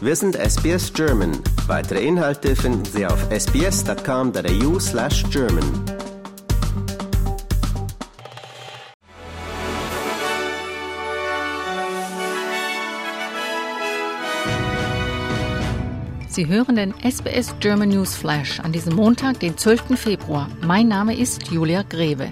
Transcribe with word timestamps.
Wir 0.00 0.14
sind 0.14 0.36
SBS 0.36 0.92
German. 0.92 1.32
Weitere 1.66 2.06
Inhalte 2.06 2.54
finden 2.54 2.84
Sie 2.84 3.04
auf 3.04 3.18
sbs.com.au 3.32 4.78
slash 4.78 5.24
German. 5.28 5.64
Sie 16.28 16.46
hören 16.46 16.76
den 16.76 16.94
SBS 17.02 17.52
German 17.58 17.88
News 17.88 18.14
Flash 18.14 18.60
an 18.60 18.70
diesem 18.70 18.94
Montag, 18.94 19.40
den 19.40 19.56
12. 19.56 19.98
Februar. 19.98 20.48
Mein 20.64 20.86
Name 20.86 21.16
ist 21.16 21.50
Julia 21.50 21.82
Greve. 21.82 22.30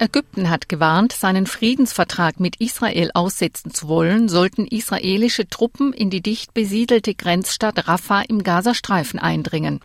Ägypten 0.00 0.48
hat 0.48 0.70
gewarnt, 0.70 1.12
seinen 1.12 1.46
Friedensvertrag 1.46 2.40
mit 2.40 2.56
Israel 2.56 3.10
aussetzen 3.12 3.74
zu 3.74 3.86
wollen, 3.86 4.30
sollten 4.30 4.66
israelische 4.66 5.46
Truppen 5.46 5.92
in 5.92 6.08
die 6.08 6.22
dicht 6.22 6.54
besiedelte 6.54 7.14
Grenzstadt 7.14 7.86
Rafah 7.86 8.22
im 8.22 8.42
Gazastreifen 8.42 9.20
eindringen. 9.20 9.80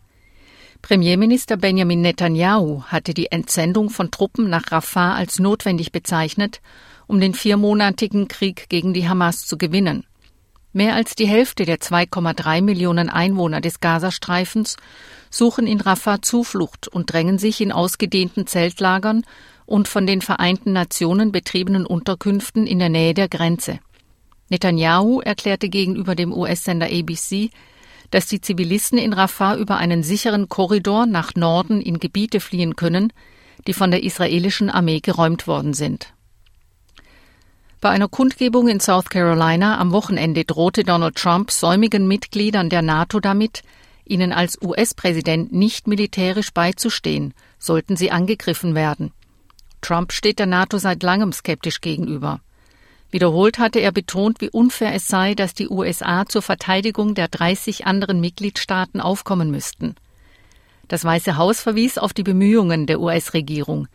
Premierminister 0.81 1.57
Benjamin 1.57 1.99
Netanyahu 1.99 2.83
hatte 2.83 3.13
die 3.13 3.29
Entsendung 3.29 3.89
von 3.89 4.09
Truppen 4.09 4.49
nach 4.49 4.71
Rafah 4.71 5.15
als 5.15 5.39
notwendig 5.39 5.91
bezeichnet, 5.91 6.61
um 7.07 7.19
den 7.19 7.33
viermonatigen 7.33 8.29
Krieg 8.29 8.69
gegen 8.69 8.93
die 8.93 9.09
Hamas 9.09 9.45
zu 9.45 9.57
gewinnen. 9.57 10.05
Mehr 10.71 10.95
als 10.95 11.15
die 11.15 11.27
Hälfte 11.27 11.65
der 11.65 11.79
2,3 11.79 12.61
Millionen 12.61 13.09
Einwohner 13.09 13.59
des 13.59 13.81
Gazastreifens 13.81 14.77
suchen 15.29 15.67
in 15.67 15.81
Rafah 15.81 16.21
Zuflucht 16.21 16.87
und 16.87 17.11
drängen 17.11 17.37
sich 17.37 17.59
in 17.59 17.73
ausgedehnten 17.73 18.47
Zeltlagern 18.47 19.25
und 19.65 19.87
von 19.87 20.05
den 20.05 20.21
Vereinten 20.21 20.73
Nationen 20.73 21.31
betriebenen 21.31 21.85
Unterkünften 21.85 22.67
in 22.67 22.79
der 22.79 22.89
Nähe 22.89 23.13
der 23.13 23.27
Grenze. 23.27 23.79
Netanyahu 24.49 25.21
erklärte 25.21 25.69
gegenüber 25.69 26.15
dem 26.15 26.31
US-Sender 26.31 26.87
ABC, 26.87 27.49
dass 28.11 28.27
die 28.27 28.41
Zivilisten 28.41 28.99
in 28.99 29.13
Rafah 29.13 29.55
über 29.55 29.77
einen 29.77 30.03
sicheren 30.03 30.49
Korridor 30.49 31.05
nach 31.05 31.33
Norden 31.35 31.81
in 31.81 31.99
Gebiete 31.99 32.39
fliehen 32.39 32.75
können, 32.75 33.11
die 33.67 33.73
von 33.73 33.89
der 33.89 34.03
israelischen 34.03 34.69
Armee 34.69 34.99
geräumt 34.99 35.47
worden 35.47 35.73
sind. 35.73 36.13
Bei 37.81 37.89
einer 37.89 38.07
Kundgebung 38.07 38.67
in 38.67 38.79
South 38.79 39.09
Carolina 39.09 39.77
am 39.79 39.91
Wochenende 39.91 40.45
drohte 40.45 40.83
Donald 40.83 41.15
Trump 41.15 41.51
säumigen 41.51 42.07
Mitgliedern 42.07 42.69
der 42.69 42.81
NATO 42.81 43.19
damit, 43.19 43.63
ihnen 44.05 44.31
als 44.31 44.61
US-Präsident 44.61 45.51
nicht 45.51 45.87
militärisch 45.87 46.53
beizustehen, 46.53 47.33
sollten 47.57 47.95
sie 47.95 48.11
angegriffen 48.11 48.75
werden. 48.75 49.11
Trump 49.85 50.13
steht 50.13 50.39
der 50.39 50.47
NATO 50.47 50.79
seit 50.79 51.03
langem 51.03 51.31
skeptisch 51.31 51.79
gegenüber. 51.79 52.39
Wiederholt 53.11 53.59
hatte 53.59 53.79
er 53.79 53.91
betont, 53.91 54.41
wie 54.41 54.49
unfair 54.49 54.95
es 54.95 55.07
sei, 55.07 55.35
dass 55.35 55.53
die 55.53 55.69
USA 55.69 56.25
zur 56.25 56.41
Verteidigung 56.41 57.13
der 57.13 57.27
30 57.27 57.85
anderen 57.85 58.19
Mitgliedstaaten 58.19 58.99
aufkommen 58.99 59.51
müssten. 59.51 59.93
Das 60.87 61.05
Weiße 61.05 61.37
Haus 61.37 61.61
verwies 61.61 61.99
auf 61.99 62.13
die 62.13 62.23
Bemühungen 62.23 62.87
der 62.87 62.99
US-Regierung, 62.99 63.87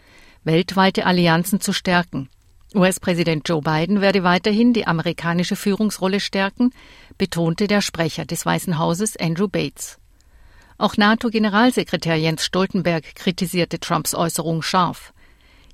weltweite 0.45 1.07
Allianzen 1.07 1.61
zu 1.61 1.73
stärken. 1.73 2.29
US-Präsident 2.73 3.49
Joe 3.49 3.61
Biden 3.61 4.01
werde 4.01 4.23
weiterhin 4.23 4.73
die 4.73 4.87
amerikanische 4.87 5.57
Führungsrolle 5.57 6.21
stärken, 6.21 6.71
betonte 7.19 7.67
der 7.67 7.81
Sprecher 7.81 8.27
des 8.27 8.47
Weißen 8.47 8.79
Hauses 8.79 9.17
Andrew 9.17 9.49
Bates. 9.49 9.99
Auch 10.79 10.97
NATO-Generalsekretär 10.97 12.15
Jens 12.15 12.45
Stoltenberg 12.45 13.17
kritisierte 13.17 13.81
Trumps 13.81 14.15
Äußerung 14.15 14.63
scharf. 14.63 15.13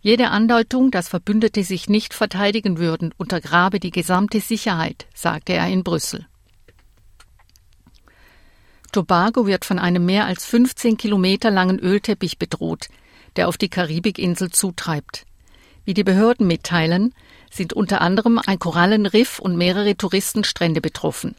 Jede 0.06 0.30
Andeutung, 0.30 0.92
dass 0.92 1.08
Verbündete 1.08 1.64
sich 1.64 1.88
nicht 1.88 2.14
verteidigen 2.14 2.78
würden, 2.78 3.12
untergrabe 3.16 3.80
die 3.80 3.90
gesamte 3.90 4.38
Sicherheit, 4.38 5.06
sagte 5.12 5.52
er 5.52 5.66
in 5.66 5.82
Brüssel. 5.82 6.28
Tobago 8.92 9.48
wird 9.48 9.64
von 9.64 9.80
einem 9.80 10.06
mehr 10.06 10.26
als 10.26 10.44
15 10.44 10.96
Kilometer 10.96 11.50
langen 11.50 11.80
Ölteppich 11.80 12.38
bedroht, 12.38 12.86
der 13.34 13.48
auf 13.48 13.56
die 13.58 13.68
Karibikinsel 13.68 14.50
zutreibt. 14.50 15.26
Wie 15.84 15.94
die 15.94 16.04
Behörden 16.04 16.46
mitteilen, 16.46 17.12
sind 17.50 17.72
unter 17.72 18.00
anderem 18.00 18.38
ein 18.38 18.60
Korallenriff 18.60 19.40
und 19.40 19.56
mehrere 19.56 19.96
Touristenstrände 19.96 20.80
betroffen. 20.80 21.34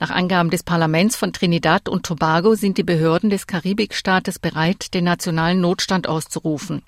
Nach 0.00 0.08
Angaben 0.08 0.48
des 0.48 0.62
Parlaments 0.62 1.14
von 1.14 1.34
Trinidad 1.34 1.90
und 1.90 2.06
Tobago 2.06 2.54
sind 2.54 2.78
die 2.78 2.84
Behörden 2.84 3.28
des 3.28 3.46
Karibikstaates 3.46 4.38
bereit, 4.38 4.94
den 4.94 5.04
nationalen 5.04 5.60
Notstand 5.60 6.08
auszurufen. 6.08 6.80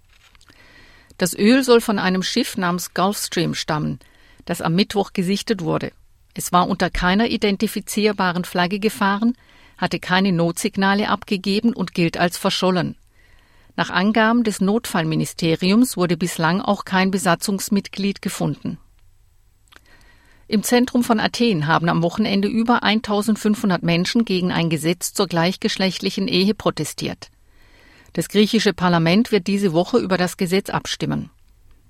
Das 1.20 1.38
Öl 1.38 1.62
soll 1.62 1.82
von 1.82 1.98
einem 1.98 2.22
Schiff 2.22 2.56
namens 2.56 2.94
Gulfstream 2.94 3.54
stammen, 3.54 3.98
das 4.46 4.62
am 4.62 4.74
Mittwoch 4.74 5.12
gesichtet 5.12 5.60
wurde. 5.60 5.92
Es 6.32 6.50
war 6.50 6.66
unter 6.66 6.88
keiner 6.88 7.28
identifizierbaren 7.28 8.46
Flagge 8.46 8.78
gefahren, 8.78 9.36
hatte 9.76 10.00
keine 10.00 10.32
Notsignale 10.32 11.10
abgegeben 11.10 11.74
und 11.74 11.92
gilt 11.92 12.16
als 12.16 12.38
verschollen. 12.38 12.96
Nach 13.76 13.90
Angaben 13.90 14.44
des 14.44 14.62
Notfallministeriums 14.62 15.98
wurde 15.98 16.16
bislang 16.16 16.62
auch 16.62 16.86
kein 16.86 17.10
Besatzungsmitglied 17.10 18.22
gefunden. 18.22 18.78
Im 20.48 20.62
Zentrum 20.62 21.04
von 21.04 21.20
Athen 21.20 21.66
haben 21.66 21.90
am 21.90 22.02
Wochenende 22.02 22.48
über 22.48 22.82
1500 22.82 23.82
Menschen 23.82 24.24
gegen 24.24 24.52
ein 24.52 24.70
Gesetz 24.70 25.12
zur 25.12 25.26
gleichgeschlechtlichen 25.26 26.28
Ehe 26.28 26.54
protestiert. 26.54 27.30
Das 28.12 28.28
griechische 28.28 28.72
Parlament 28.72 29.30
wird 29.30 29.46
diese 29.46 29.72
Woche 29.72 29.98
über 29.98 30.16
das 30.16 30.36
Gesetz 30.36 30.70
abstimmen. 30.70 31.30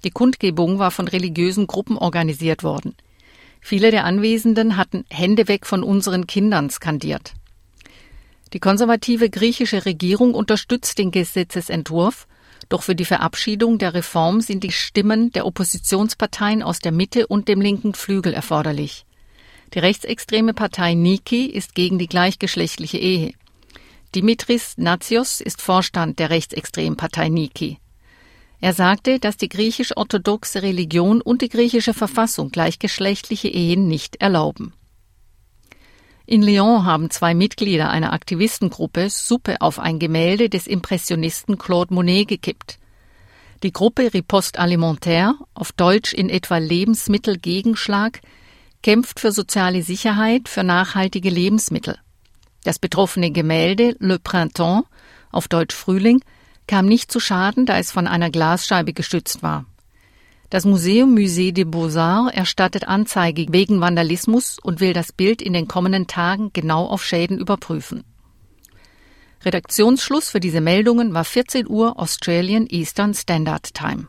Die 0.04 0.10
Kundgebung 0.10 0.78
war 0.78 0.90
von 0.90 1.08
religiösen 1.08 1.66
Gruppen 1.66 1.96
organisiert 1.96 2.62
worden. 2.62 2.94
Viele 3.60 3.90
der 3.90 4.04
Anwesenden 4.04 4.76
hatten 4.76 5.04
Hände 5.10 5.48
weg 5.48 5.66
von 5.66 5.82
unseren 5.82 6.26
Kindern 6.26 6.70
skandiert. 6.70 7.34
Die 8.52 8.58
konservative 8.58 9.30
griechische 9.30 9.84
Regierung 9.84 10.34
unterstützt 10.34 10.98
den 10.98 11.10
Gesetzesentwurf, 11.10 12.26
doch 12.68 12.82
für 12.82 12.94
die 12.94 13.04
Verabschiedung 13.04 13.78
der 13.78 13.94
Reform 13.94 14.40
sind 14.40 14.64
die 14.64 14.72
Stimmen 14.72 15.32
der 15.32 15.46
Oppositionsparteien 15.46 16.62
aus 16.62 16.80
der 16.80 16.92
Mitte 16.92 17.26
und 17.26 17.48
dem 17.48 17.60
linken 17.60 17.94
Flügel 17.94 18.32
erforderlich. 18.32 19.06
Die 19.74 19.78
rechtsextreme 19.78 20.52
Partei 20.52 20.94
Niki 20.94 21.46
ist 21.46 21.74
gegen 21.74 21.98
die 21.98 22.08
gleichgeschlechtliche 22.08 22.98
Ehe. 22.98 23.32
Dimitris 24.14 24.76
Natsios 24.76 25.40
ist 25.40 25.62
Vorstand 25.62 26.18
der 26.18 26.30
rechtsextremen 26.30 26.96
Partei 26.96 27.28
Niki. 27.28 27.78
Er 28.60 28.72
sagte, 28.74 29.20
dass 29.20 29.36
die 29.36 29.48
griechisch-orthodoxe 29.48 30.62
Religion 30.62 31.20
und 31.20 31.42
die 31.42 31.48
griechische 31.48 31.94
Verfassung 31.94 32.50
gleichgeschlechtliche 32.50 33.48
Ehen 33.48 33.86
nicht 33.86 34.16
erlauben. 34.16 34.74
In 36.26 36.42
Lyon 36.42 36.84
haben 36.84 37.10
zwei 37.10 37.34
Mitglieder 37.34 37.88
einer 37.88 38.12
Aktivistengruppe 38.12 39.10
Suppe 39.10 39.60
auf 39.60 39.78
ein 39.78 40.00
Gemälde 40.00 40.48
des 40.48 40.66
Impressionisten 40.66 41.56
Claude 41.56 41.94
Monet 41.94 42.26
gekippt. 42.26 42.78
Die 43.62 43.72
Gruppe 43.72 44.12
Riposte 44.12 44.58
Alimentaire, 44.58 45.34
auf 45.54 45.70
Deutsch 45.70 46.12
in 46.12 46.30
etwa 46.30 46.58
Lebensmittelgegenschlag, 46.58 48.20
kämpft 48.82 49.20
für 49.20 49.30
soziale 49.30 49.82
Sicherheit, 49.82 50.48
für 50.48 50.64
nachhaltige 50.64 51.30
Lebensmittel. 51.30 51.96
Das 52.64 52.78
betroffene 52.78 53.30
Gemälde 53.30 53.96
Le 53.98 54.18
Printemps, 54.18 54.88
auf 55.32 55.48
Deutsch 55.48 55.74
Frühling, 55.74 56.22
kam 56.66 56.86
nicht 56.86 57.10
zu 57.10 57.20
Schaden, 57.20 57.66
da 57.66 57.78
es 57.78 57.90
von 57.90 58.06
einer 58.06 58.30
Glasscheibe 58.30 58.92
gestützt 58.92 59.42
war. 59.42 59.64
Das 60.50 60.64
Museum 60.64 61.14
Musée 61.14 61.52
des 61.52 61.70
Beaux-Arts 61.70 62.34
erstattet 62.34 62.88
Anzeige 62.88 63.46
wegen 63.50 63.80
Vandalismus 63.80 64.58
und 64.60 64.80
will 64.80 64.92
das 64.92 65.12
Bild 65.12 65.40
in 65.42 65.52
den 65.52 65.68
kommenden 65.68 66.08
Tagen 66.08 66.50
genau 66.52 66.86
auf 66.86 67.04
Schäden 67.04 67.38
überprüfen. 67.38 68.04
Redaktionsschluss 69.44 70.28
für 70.28 70.40
diese 70.40 70.60
Meldungen 70.60 71.14
war 71.14 71.24
14 71.24 71.68
Uhr 71.68 71.98
Australian 71.98 72.66
Eastern 72.66 73.14
Standard 73.14 73.72
Time. 73.72 74.08